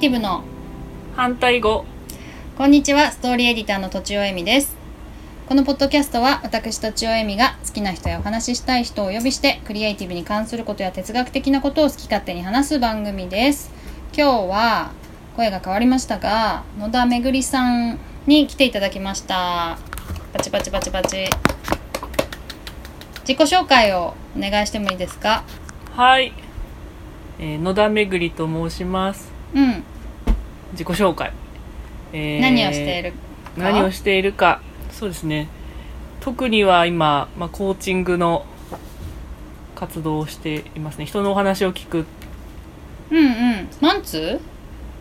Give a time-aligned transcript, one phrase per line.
[0.00, 0.42] ティブの。
[1.14, 1.84] 反対語。
[2.56, 4.74] こんにちはストーリーエディターのとちおえみです。
[5.46, 13.70] このポッドキャストは私とちおえみが好きな人やお話ししたい人をお呼びしてクリエイティブに関することや哲学的なことを好き勝手に話す番組です。
[14.16, 14.92] 今日は
[15.36, 19.76] 声が変わりましたが野田めぐりさんに来ていただきました。
[20.32, 21.26] パチパチパチパチ。
[23.28, 25.44] 自己紹介をお願いしてもいいですか？
[25.94, 26.32] はい、
[27.38, 29.30] えー野田めぐりと申します。
[29.54, 29.84] うん
[30.72, 31.32] 自己紹介、
[32.12, 33.18] えー何をしているか？
[33.56, 34.60] 何をしているか。
[34.90, 35.48] そうですね。
[36.20, 38.44] 特には今、まあ、コーチングの
[39.74, 41.06] 活動をしていますね。
[41.06, 42.04] 人のお話を聞く。
[43.10, 43.68] うんうん。
[43.80, 44.40] マンツ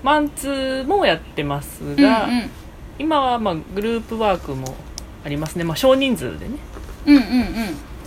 [0.01, 2.49] マンツーもやってますーが、うんうん。
[2.97, 4.75] 今はまあグループワークも
[5.25, 6.57] ありますね、まあ、少人数でね。
[7.05, 7.27] うんうんうん。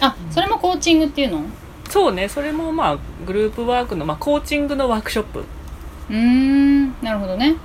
[0.01, 1.41] あそれもコーチングっていうの？
[1.41, 1.45] う
[1.91, 2.29] そうね。
[2.29, 7.49] それもまあグループワークの、まあ、コーチングのワークショップ、ーんなるほどね。
[7.51, 7.57] うん。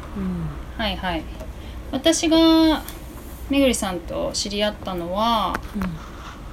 [0.78, 1.24] はいはい。
[1.92, 2.82] 私が
[3.50, 5.54] めぐりさんと知り合ったのは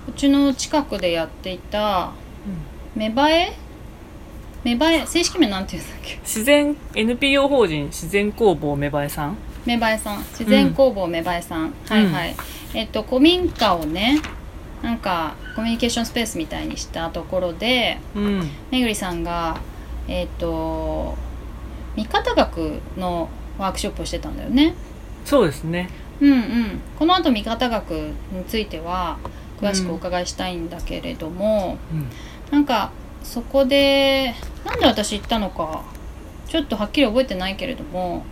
[0.08, 2.12] うちの近くでやっていた
[2.94, 3.52] 芽生え？
[4.62, 5.06] 芽生え？
[5.06, 6.16] 正式名なんていうんだっけ？
[6.22, 9.36] 自然 NPO 法人自然工房芽生えさん？
[9.66, 10.18] 芽生えさん。
[10.18, 12.36] 自然工房芽生えさん、はいはい、
[12.74, 14.20] えっと古民家をね
[14.82, 18.48] なんかコミュニケーションスペースみたいにしたところでうん。
[18.70, 19.58] めぐりさんが
[20.06, 21.16] えっと
[21.96, 23.28] 見方学の
[23.58, 24.74] ワークショップをしてたんだよね。
[25.24, 25.88] そうですね。
[26.20, 26.80] うんうん。
[26.98, 29.18] この後見方学については
[29.60, 32.06] 詳しくお伺いしたいんだけれども、うん。
[32.50, 32.90] なんか
[33.22, 34.34] そこで
[34.64, 35.84] なんで私行ったのか
[36.48, 38.24] ちょっとはっきり覚えてないけれども、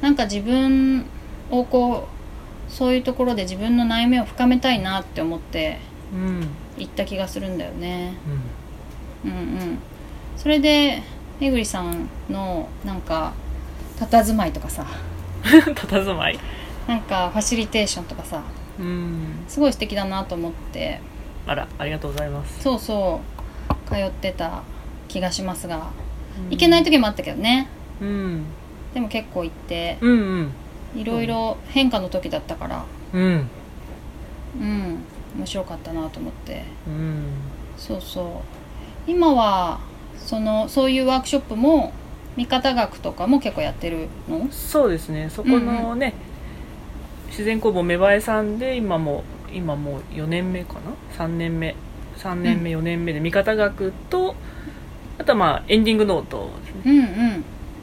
[0.00, 1.06] なんか自分
[1.50, 2.08] をこ
[2.68, 5.78] うそういうところで自分の悩みを深めたいなって思って
[6.12, 6.48] うん。
[6.78, 8.14] 行った気がするんだよね。
[9.24, 9.30] うん。
[9.30, 9.78] うんうん、
[10.36, 11.02] それで
[11.40, 13.32] めぐりさんのなんか
[13.98, 14.86] 佇まいとかさ
[15.42, 16.38] 佇まい。
[16.86, 18.42] なんかファシリテーションとかさ
[18.78, 19.44] うん。
[19.46, 21.00] すごい素敵だなと思って。
[21.46, 22.62] あらありがとうございます。
[22.62, 23.20] そうそ
[23.88, 23.88] う。
[23.88, 24.62] 通ってた
[25.08, 25.90] 気がしますが
[26.50, 27.68] 行けない時もあったけどね。
[28.00, 28.44] うん。
[28.94, 29.98] でも結構行って。
[30.00, 30.10] うん
[30.94, 31.00] うん。
[31.00, 32.84] いろいろ変化の時だったから。
[33.12, 33.48] うん。
[34.60, 34.98] うん。
[35.36, 36.64] 面白かったなと思って。
[36.86, 37.24] うん。
[37.76, 39.10] そうそう。
[39.10, 39.80] 今は
[40.26, 41.92] そのそういうワークショップも
[42.36, 44.48] 見方学とかも結構やってるの？
[44.50, 45.30] そうですね。
[45.30, 46.14] そこのね、
[47.28, 51.74] 自然工房芽生えさんで今も今もう4年目かな？3年目。
[52.18, 54.34] 3年目4年目で見方学と
[55.18, 56.82] あとはまあエンディングノートですね。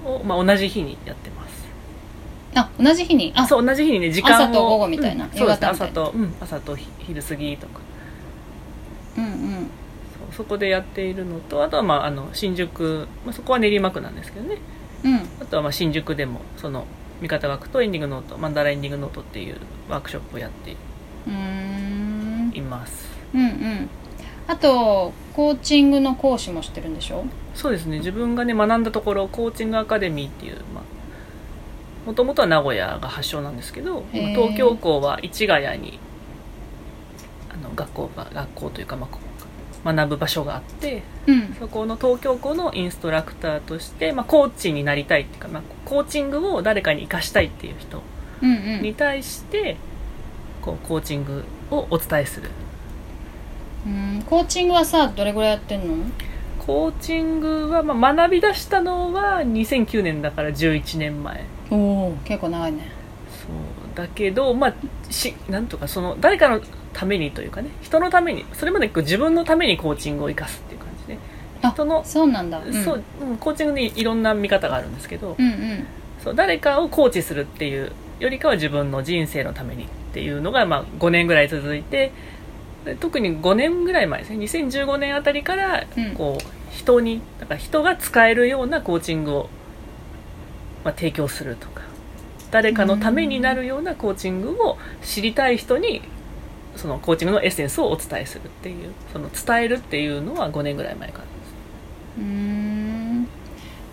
[0.06, 0.19] うんうん。
[0.19, 1.66] を、まあ、同じ日にやってます。
[2.53, 3.31] あ同じ日に？
[3.35, 3.47] あ。
[3.47, 5.25] そう同じ日にね時間を朝と午後みたいな。
[5.25, 5.31] うん。
[5.31, 5.67] そうですね。
[5.67, 7.79] 朝と、うん、朝とひ昼過ぎとか。
[9.17, 9.69] うんうん
[10.35, 14.57] そこでやっているのとあとはまああの新宿、まあ、そこは練馬区なんですけどね。
[15.03, 15.16] うん。
[15.41, 16.85] あとはまあ新宿でもその
[17.22, 19.57] 見方学とエンディングノートマンダラエンディングノートっていう
[19.90, 23.07] ワークショップをやっています。
[23.34, 23.90] うんうん。
[24.47, 27.25] あとコーチングの講師もしてるんでしょ？
[27.53, 28.00] そうですね。
[28.00, 30.84] 自分がね学んだところコーチングアカデミーっていうまあ
[32.06, 36.00] もともとは名古屋が発祥なんですけど東京校は市ヶ谷に
[37.50, 39.09] あの学校が学校というか、まあ
[39.85, 41.56] 学ぶ場所があってうん。
[41.59, 48.01] そこの東京校のインストラクターとして、まあ、コーチになりたいっていうか、まあ、コーチングを誰かに生かしたいっていう人
[48.41, 48.81] うんうん。
[48.81, 49.78] に対して
[50.62, 52.50] こうコーチングをお伝えする。
[53.85, 54.23] うん。
[54.25, 56.06] コーチングはさどれぐらいやってんの？
[56.59, 62.90] コーチングは、まあ、学び出したのは2009年だから11年前おお結構長いね。
[63.29, 63.96] そう。
[63.96, 64.73] だけどまあ
[65.12, 66.59] しなんとかその誰かの
[66.95, 71.19] ためにというかね人のためにそれまでこう自分のためにコーチングを生かすっていう感じで
[71.61, 75.45] あ人のそうなんだ、うん、そううんコーチングにいろんな見方があるんですけど、うん。
[75.45, 75.85] うん
[76.23, 82.14] そう誰かをコーチするっていうよりかは自分の人生のためにっていうのが、まあ、5年ぐらい続いて
[82.84, 86.16] で特に5年ぐらい前ですね2015年あたりからうん。
[86.16, 89.49] こう人にだから人が使えるようなコーチングを、
[90.84, 91.84] まあ、提供するとか
[92.49, 96.02] 誰かのためになるようなコーチングを知りたい人に
[96.75, 101.35] そのコーチングのエッセンスをお伝えするっていうその伝えるっていうのは5年ぐらい前からです。
[102.19, 103.27] うーん。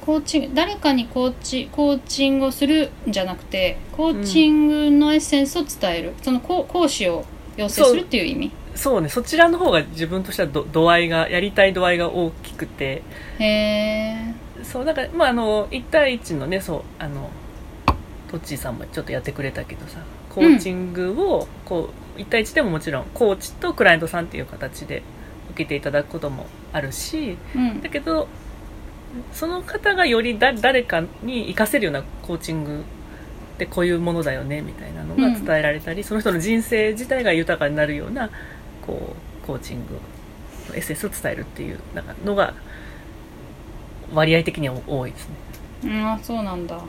[0.01, 7.25] コーチ誰かにコーチコーチングをするんじゃなくてコーチングのエッセンスを伝える、その講講師を
[7.57, 8.51] 養成するっていう意味？
[8.75, 9.09] そうね。
[9.09, 13.03] そちらの方が自分としてはど度合いがやりたい度合いが大きくて。
[13.39, 17.31] へえそうだからまああの1対1のねそうあの
[18.31, 19.99] トッチーさんもちょっとやってくれたけどさ
[20.31, 25.03] コーチングをこう1対1でももちろんコーチとクライアントさんっていう形で
[25.51, 27.83] 受けていただくこともあるしうん。
[27.83, 28.29] だけど
[29.33, 32.85] その方がよりだ誰かに活かせるようなコーチング
[33.55, 38.31] ってこういうものだよねみたいなのが伝えられたり、その人の人生自体が豊かになるような
[38.81, 39.95] こうコーチング
[40.71, 42.55] のエッセンスを伝えるっていうなんかのが
[44.15, 45.35] 割合的には多いですね。
[45.85, 46.77] うんあそうなんだ。
[46.77, 46.83] うん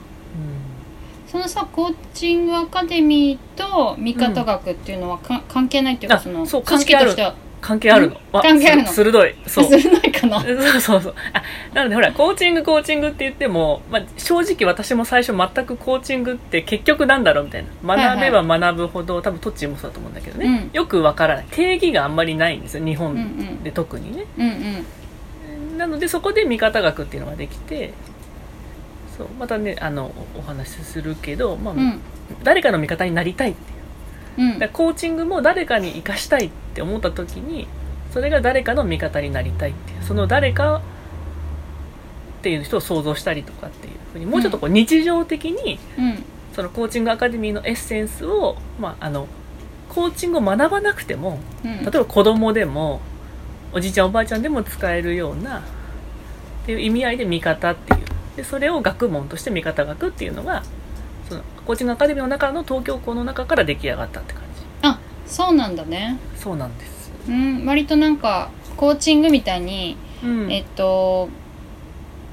[1.34, 8.18] そのさコーチングアカデミーと味方学っていうのはか、関係ないっていうかあそのそう組織としては関係あるの。
[8.34, 8.88] あ関係あるの？
[8.90, 9.36] す鋭い。
[9.48, 9.66] そう。
[9.66, 10.40] 鋭いかな？
[10.42, 11.16] そ うそうそう。
[11.34, 11.42] あ、
[11.74, 17.96] なのでほら、コーチングコーチングって言っても、まあ、正直私も最初全くコーチングって結局なんだろうみたいな。
[17.98, 20.70] 学べば学ぶほど、多分トッチーもそうだと思うんだけどね。
[20.72, 21.46] よくわからない。
[21.50, 24.26] 定義があんまりないんですよ、日本んで特にね。
[24.38, 24.86] うんうん
[25.78, 27.94] なのでそこで味方学っていうのができて、
[29.18, 32.00] そう、またね、あの、おお話しするけど、まあ、うん。
[32.44, 33.54] 誰かの味方になりたいっ
[34.36, 34.52] ていう。
[34.54, 34.60] うん。
[34.60, 37.68] だコーチングも誰かに生かしたいって思った時に
[38.12, 40.04] それが誰かの味方になりたいっていう。
[40.04, 40.82] その誰か
[42.40, 46.24] っていう人を想像したりとかっていうふうにもうちょっとこう日常的にうん。
[46.54, 49.28] そのコーチングアカデミーのエッセンスを、まあ、あの
[49.90, 51.82] コーチングを学ばなくてもうん。
[51.82, 53.02] 例えば子供でも
[53.72, 55.62] おじいちゃんおばあちゃんでも使えるようなっ
[56.66, 58.03] ていう意味合いで味方っていう
[58.36, 60.64] でそれを学問として味方学っていうのが
[61.30, 64.64] そのコーチングアカデミーの中の東京校の中から出来上がったって感じ。
[64.82, 66.20] あそうなんだね。
[66.36, 71.30] そうなんです、うん割となんかコーチングみたいに、うん、えっと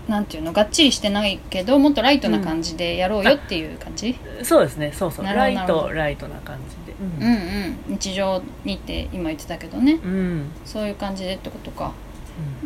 [0.08, 4.92] なんていうのがっちりしてないけどもっとライトな感じでやろうよっていう感じ、そうですね。
[4.92, 5.24] そうそう。
[5.24, 6.96] ライトライトな感じで。
[7.00, 10.00] うん、うん日常にって今言ってたけどね。
[10.02, 11.92] うん、うんそういう感じでってことか。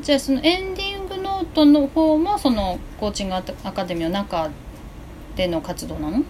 [0.00, 0.93] じゃあそのエンディング
[1.54, 4.50] ノートの方もそのコーチングアカデミーの中
[5.36, 6.24] での活動なの？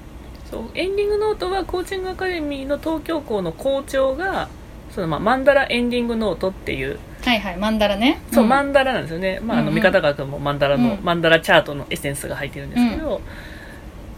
[0.51, 4.49] そうエンディングノートはコーチングアカデミーの東京校の校長が
[4.91, 8.21] そのまあマンダラエンディングノートっていうはいはいマンダラね。
[8.31, 8.49] そう、ん。
[8.49, 9.75] マンダラなんですよね、まあ、あのうんうん。
[9.77, 11.05] 見方学もマンダラの、うん。
[11.05, 13.23] マンダラチャートのエッセンスが入ってるんですけど、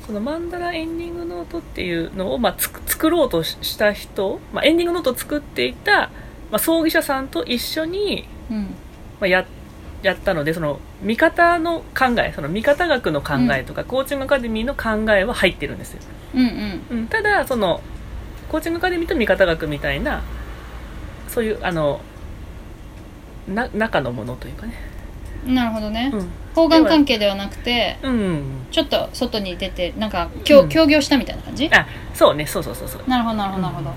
[0.07, 6.11] そのマンダラエンディングノートっていうのを、まあ、つく作ろうとしした人、まあ、エンディングノートを作っていた、
[6.51, 8.63] まあ、葬儀社さんと一緒に、うん。
[8.65, 8.71] ま
[9.23, 9.47] あ、や
[10.07, 16.01] やったのでその見方の考えその見方学の考えとか、コーチングアカデミーの考えは入ってるんですよ、
[16.35, 17.81] うんうん、ただその
[18.49, 20.23] コーチングアカデミーと見方学みたいな
[21.29, 22.01] そういうあの
[23.49, 24.97] な中のものというかね、うん
[25.55, 26.29] なるほどね、うん。
[26.57, 28.43] 方眼関係ではなくてうん、
[28.73, 30.69] ちょっと外に出てなんか協,、うん。
[30.69, 31.69] 協業したみたいな感じ？
[31.73, 32.45] あそうね。
[32.47, 33.09] そうそうそうそう。
[33.09, 33.63] なるほどなるほど。
[33.63, 33.97] なるほど、うん。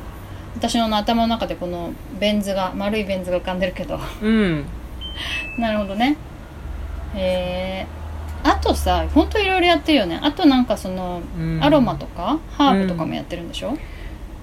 [0.55, 3.99] 私の頭の中でこのベン図が丸いベン図が浮かんでるけど。
[4.21, 4.65] うん
[5.57, 6.17] なるほどね。
[7.15, 10.19] えー、あとさほんといろいろやってるよね。
[10.21, 11.59] あとなんかその、うん。
[11.63, 13.77] アロマとかハーブとかもやってるんでしょ、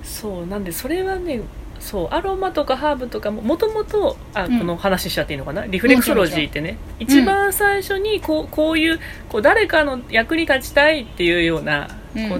[0.02, 1.40] そうなんでそれはね
[1.78, 4.58] そうアロマとかハーブとかももともとあ、うん。
[4.58, 5.67] この話しちゃっていいのかな？
[5.67, 6.73] リフレクソロジーってね。
[6.73, 6.76] ん。
[6.99, 12.28] 一番最初にこうこういうこう誰かの役に立ちたいっていうような、うん。
[12.31, 12.38] こ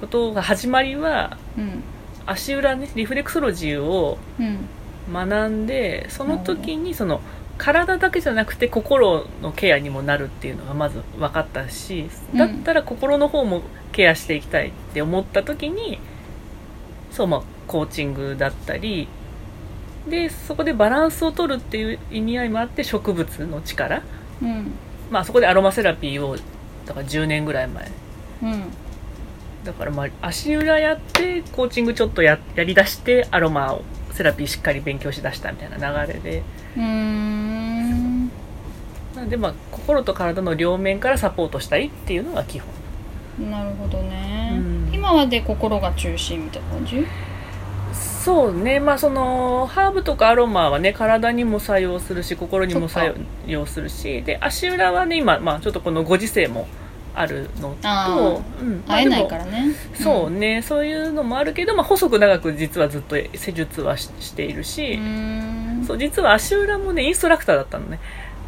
[0.00, 1.82] ことが始まりはうん。
[2.26, 4.58] 足裏ねリフレクソロジーをうん。
[5.12, 7.20] 学んでその時にその
[7.60, 12.38] 体だけじゃなくて心のケアにもなるっていうのがまず分かったしうん。
[12.38, 13.62] だったら心の方も
[13.92, 16.00] ケアしていきたいって思った時に
[17.10, 19.08] そうまあコーチングだったり
[20.08, 24.02] でそこでバランスを取るっていう意味合いもあって植物の力。
[24.40, 24.72] うん。
[25.10, 26.36] まあそこでアロマセラピーを
[26.86, 27.90] だから10年ぐらい前。
[28.42, 28.64] うん。
[29.64, 36.42] だからまあ足裏やってコーチングちょっとややりだしてアロマをセラピーしっかり勉強しだしたみたいな流れで。
[36.76, 38.26] うーん。
[39.14, 42.70] なのでまあ心と体の両面からサポートしたいっていうのが基本。
[43.50, 44.90] なるほどね、うん。
[44.92, 47.06] 今はで心が中心みたいな感じ？
[47.92, 48.78] そうね。
[48.80, 56.68] まあそのハーブとかアロマはね体にも作用するし心にも作用するしで足裏はね今、まあ、ちょっとこのご時世も
[57.14, 58.82] あるのあと、うん。
[58.86, 59.74] まあ会えないからね。
[59.94, 64.98] そうね、そういうのもあるけど、まあ、細く長く実はずっと施術はししているし、
[65.86, 67.98] そう実は足裏もねインストラクターだったのね。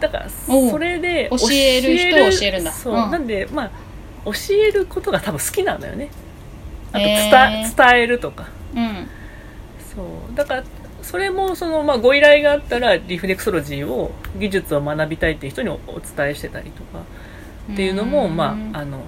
[0.00, 2.72] だからそれで教える人を教えるんだ。
[2.72, 3.10] そう、うん。
[3.10, 3.70] なんでまあ
[4.24, 6.08] 教えることが多分好きなのよね。
[6.92, 7.90] あと伝,、へー。
[7.92, 8.48] 伝えるとか。
[8.74, 9.08] うん。
[9.94, 10.36] そう。
[10.36, 10.64] だから
[11.02, 17.02] それもその、まあ、ご依頼があったらリフレクソロジーを技術を学びたいっていう人におお伝えしてたりとか
[17.70, 19.02] っていうのもまああの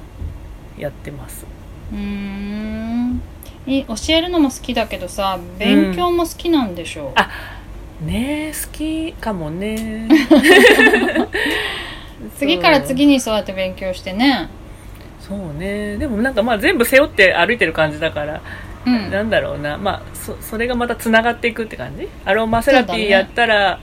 [0.79, 1.45] やってます。
[1.93, 3.21] うーん。
[3.67, 7.31] い教えるのも好きだけどさ勉強も好きなんでしょう、あ
[8.05, 10.09] ねえ好きかもね。
[12.37, 14.49] 次から次にそうやって勉強してね。
[15.21, 15.97] そうね。
[15.97, 18.43] でもなんかまあ全部背負って歩いてる感じだから、
[18.85, 19.11] うん。
[19.11, 19.79] なんだろうな。
[19.79, 22.09] まあそそれがまたつながっていくって感じ？
[22.27, 23.79] アロマセラピーやったら、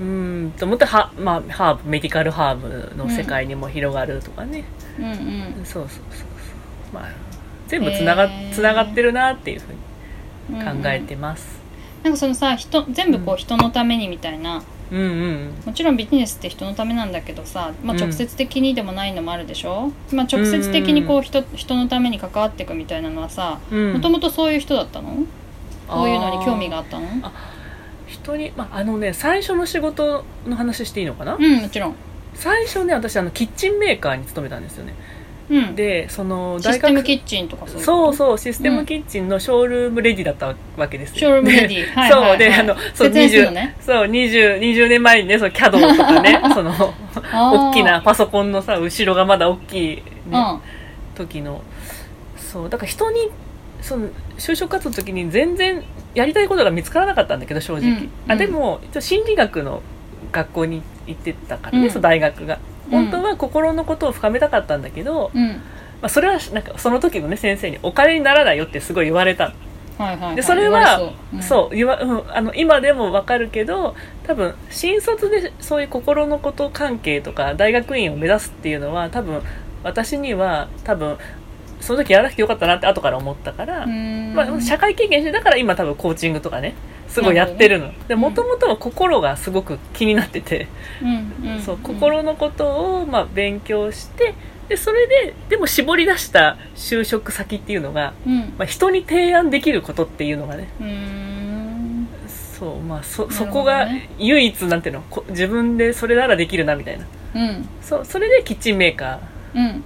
[0.00, 4.64] うんと思っては、まあ、ハーブメディカルハーブの世界にも広がるとかね、
[4.98, 5.64] うんうん。
[5.64, 6.94] そうそうそうそう。
[6.94, 7.08] まあ
[7.68, 9.74] 全部つなが,、つながってるなっていうふう
[10.52, 11.60] うんに考えてます。
[12.02, 15.52] なんかそのさ人全部こうう人のためにみたいな、うんうん。
[15.66, 18.00] もちろんビジネスって人のためなんだけどさ、まあ、うん。
[18.00, 23.92] 直接的にでもないのもあるでしょ、まあ、直接的にこう人人のために関わっていくみたいなのはさうん。
[23.92, 25.26] もともとそういう人だったの？
[25.86, 27.06] こういうのに興味があったの？
[27.22, 27.32] あ
[28.10, 31.94] 人に、まあ、あのね最初の仕事の話していいのかな、うんもちろん、
[32.34, 34.94] 最初ね私あのキッチンメーカーに勤めたんですよね。
[35.50, 41.18] うん、でそのシステムキッチンとかそうそううそうシステムキッチンのショールームレディだったわけですよ。
[41.18, 41.68] ショールームレディ。
[41.68, 42.30] ではいはいはい。
[42.30, 46.94] そうであのそう説明するの20ねそう 20, 20年前にねその CAD とかね その
[47.32, 50.60] 大きなパソコンのさ後ろがまだ大きい、ねうん。
[51.16, 51.62] 時の。
[52.36, 53.30] そうだから人に
[53.80, 54.08] その
[54.38, 55.82] 就職活動の時に全然
[56.14, 59.82] やりたいことが見つからなかったんだけど正直、うんあでも心理学の
[60.32, 61.90] 学校に行ってたからね、うん。
[61.90, 62.58] その大学が。
[62.86, 62.90] うん。
[62.90, 65.48] 本当は心のことを深めたかったんだけど、うん。
[65.48, 69.48] まあ、それはなんかその時のね先生にお金にならないよってすごい言われた。
[69.48, 69.54] の
[69.98, 73.94] はいはい、はい、でそれはそう,、うん、そう言わ、うん、あの今でもわかるけど
[74.26, 79.42] 多分新卒でそういう心のこと関係とか大学院を目指すっていうのは多分
[79.82, 81.18] 私には多分
[81.80, 86.74] その時やらなくてよかったなって後から思ったから、まあ、社会経験してだから今多分コーチングとかね
[87.08, 87.92] すごいやってるの。
[88.06, 90.68] でもともとは心がすごく気になってて、
[91.02, 94.34] うんうんそう心のことをまあ勉強して
[94.68, 98.54] でそれででも絞り出した就職先っていうのが、うん。
[98.56, 100.68] まあ、人に提案できることっていうのがね
[102.28, 107.06] そうまあそそこが唯一なんていうのこ自分でそれならできるなみたいな。
[107.34, 107.68] うん。
[107.82, 109.20] そうそれでキッチンメーカ
[109.54, 109.82] うん。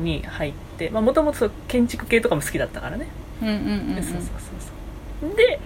[0.00, 3.06] ーに入ってもともと建築系とかも好きだったからね、
[3.40, 4.02] うんうんうんうん。
[4.02, 4.22] そうそうそう
[5.20, 5.36] そう。
[5.36, 5.60] で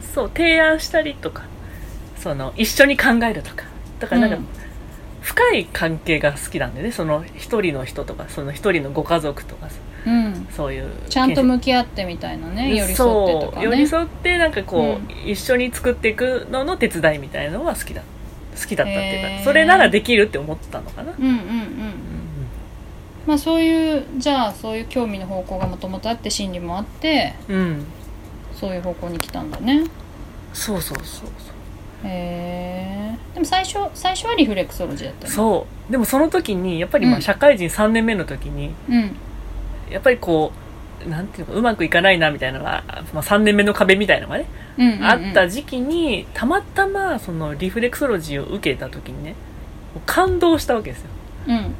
[0.00, 1.44] そう提案したりとか
[2.18, 3.64] その一緒に考えるとか。
[4.00, 4.46] だからなんか、うん。
[5.20, 6.92] 深い関係が好きなんでね。
[6.92, 9.68] その一人の人とかその一人のご家族とか。
[10.06, 10.46] うん。
[10.50, 13.56] そういうちゃんと向き合ってみたいなね寄り添ってとかね。
[13.56, 18.02] そう寄り添ってなんかこう、う一緒に作っていくのの手伝いみたいのは好きだ
[18.60, 22.15] 好きだったっていうかそれならできるって思ったのかな、うんうんうんうん
[23.26, 27.86] まあそういうじゃあそういう興味の方向がもともとあって心理もあってうん、うん
[28.54, 29.84] そういう方向に来たんだね。
[30.54, 31.28] そうそうそうそう。
[32.04, 35.34] へえでも最初最初はリフレクソロジーだったの？
[35.34, 35.92] そう。
[35.92, 37.18] でもその時にやっぱりまうん。
[37.18, 39.14] あ社会人3年目の時に、うん。
[39.90, 40.52] やっぱりこ
[41.04, 44.46] うなんていうのかうまくいかないなみたいなのが、まあ、3年目の壁みたいなのがね、
[44.78, 45.04] うんうんうん。
[45.04, 49.32] あった時期にたまたまそのリフレクソロジーを受けた時にね
[49.94, 51.08] もう感動したわけですよ。
[51.48, 51.74] うん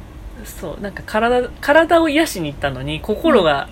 [0.45, 3.69] そうなんか体体を癒しに行ったのに心が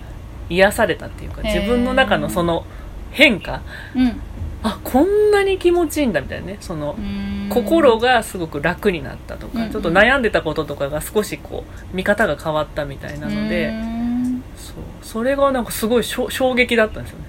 [0.48, 1.54] 癒されたっていうか、へー。
[1.54, 2.64] 自分の中のその
[3.10, 3.62] 変化。
[3.94, 4.20] うん。
[4.62, 6.58] あこんなに気持ちいいんだみたいなね。
[6.60, 6.96] その、
[7.50, 14.76] 心がすごく楽になったとか、うんちょっと悩んでたこととかが少しこう見方が変わったみたいなので、うそう。
[15.02, 17.24] それがなんかすごい衝撃だったんですよね。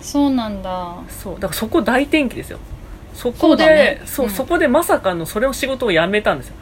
[0.00, 0.96] そうなんだ。
[1.08, 1.34] そう。
[1.34, 2.58] だからそこ大転機ですよ。
[3.14, 4.02] そそこでうだね。
[4.04, 4.32] そううん。
[4.32, 6.54] そこでまさかのそれを仕事を辞めたんですよ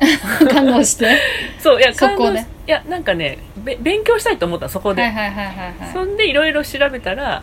[0.50, 1.18] 感動して。
[1.58, 5.92] そういやそこいやなんかねべ勉強したいと思ったそこで、はいはいはいはいはい。
[5.92, 7.42] そんでいろいろ調べたら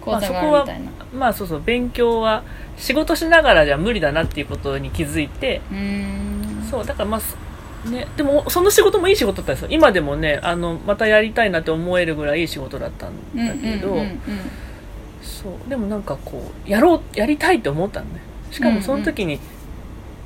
[0.00, 0.90] 講座があるみたいな。
[1.14, 2.42] まあそうそう勉強は
[2.76, 7.36] 仕事しながらじゃ無理だなっていうことに気づいて、うそうだからまあす
[7.86, 9.68] ねでもその仕事もいい仕事だったんですよ。
[9.70, 14.18] 今でもねあのまたやりたいなって思えるぐらいいい仕事だったんうんだけど、うんうんうん。
[15.22, 18.20] そうでもなんかこうやろうやりたいって思ったのね。
[18.50, 19.38] しかもその時に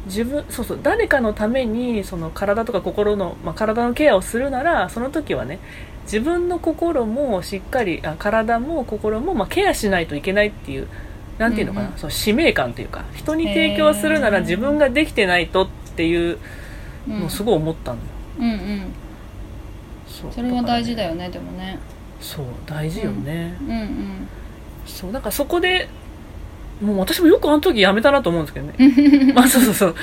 [0.07, 5.59] 自分そうそう誰かのためにその体とか心の、まあ、体のケアをするならその時はね
[6.05, 10.89] 自分の心もしっかりあ体も心も、まあ、ケアしないといけないっていう
[11.39, 11.99] なんていうのかな、うんうん。
[11.99, 16.39] その使命感というか人に提供するなら自分ができてないとっていう
[17.09, 17.21] うん。
[17.21, 18.03] のをすごい思ったのよ、
[18.39, 18.83] うんうん。
[20.07, 21.79] そうそれは大事だよ、よねでもね。
[22.21, 24.29] そう大事よね、うんうん。
[24.87, 25.89] そうだからそこで
[26.83, 28.75] もう私もよくあの時やめたなと思うんですけどね。
[29.35, 29.95] まあそうそうそう。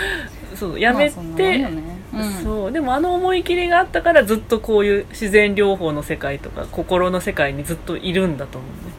[0.56, 1.58] そうやめて、
[2.13, 2.44] まあそうん。
[2.44, 2.72] そう。
[2.72, 8.94] でもあの思い切りがあったからずっとこういう自然療法の世界とか心の世界にずっといるんだと思うね、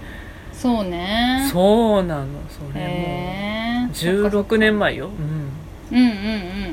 [0.52, 1.48] そうね。
[1.52, 2.26] そうなの。
[2.48, 5.10] それもへえ16年前よ。
[5.90, 5.98] うん。
[5.98, 6.12] うんうんうん。
[6.12, 6.72] うん。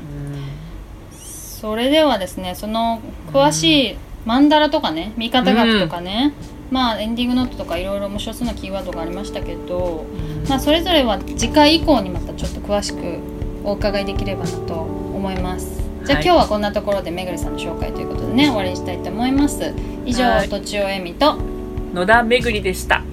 [1.12, 3.02] それではですねその
[3.34, 6.34] 詳しいマンダラとかね見方学とかね、
[6.72, 10.06] まあエンディングノートとかいろいろ面白そうなキーワードがありましたけど、
[10.48, 13.20] まあ、それぞれは次回以降にまたちょっと詳しく
[13.64, 15.82] お伺いできればなと思います。
[16.06, 16.26] じゃあ、はい。
[16.26, 19.74] 今日はこんなところでめぐるさんの紹介ということでね終わりにしたいと思います。
[20.06, 20.50] 以上はい。
[20.50, 21.38] とちおえみと
[21.94, 23.04] 野田めぐりでした